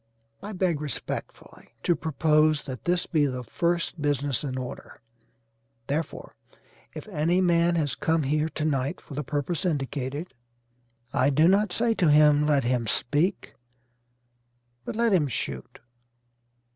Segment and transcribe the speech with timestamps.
[0.41, 4.99] I beg respectfully to propose that this be the first business in order:
[5.85, 6.35] therefore
[6.95, 10.33] if any man has come here to night for the purpose indicated,
[11.13, 13.53] I do not say to him let him speak,
[14.85, 15.77] but let him shoot."